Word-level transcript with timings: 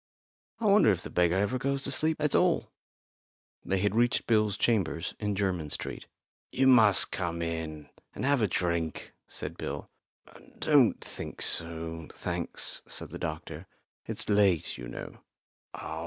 I 0.59 0.65
wonder 0.65 0.89
if 0.91 1.03
the 1.03 1.11
beggar 1.11 1.35
ever 1.37 1.59
goes 1.59 1.83
to 1.83 1.91
sleep 1.91 2.17
at 2.19 2.33
all?" 2.33 2.71
They 3.63 3.77
had 3.77 3.93
reached 3.93 4.25
Bill's 4.25 4.57
chambers 4.57 5.13
in 5.19 5.35
Jermyn 5.35 5.69
Street. 5.69 6.07
"You 6.51 6.65
must 6.65 7.11
come 7.11 7.43
in 7.43 7.87
and 8.15 8.25
have 8.25 8.41
a 8.41 8.47
drink," 8.47 9.13
said 9.27 9.57
Bill. 9.57 9.91
"Don't 10.57 10.99
think 11.01 11.43
so, 11.43 12.07
thanks," 12.13 12.81
said 12.87 13.09
the 13.11 13.19
doctor; 13.19 13.67
"it's 14.07 14.27
late, 14.27 14.75
you 14.75 14.87
know." 14.87 15.19